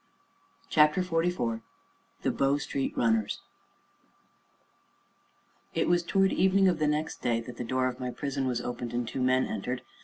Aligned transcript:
CHAPTER 0.67 1.03
XLIV 1.03 1.61
THE 2.23 2.31
BOW 2.31 2.57
STREET 2.57 2.97
RUNNERS 2.97 3.41
It 5.75 5.87
was 5.87 6.01
toward 6.01 6.33
evening 6.33 6.67
of 6.67 6.79
the 6.79 6.87
next 6.87 7.21
day 7.21 7.39
that 7.41 7.57
the 7.57 7.63
door 7.63 7.85
of 7.87 7.99
my 7.99 8.09
prison 8.09 8.47
was 8.47 8.61
opened, 8.61 8.95
and 8.95 9.07
two 9.07 9.21
men 9.21 9.45
entered. 9.45 9.83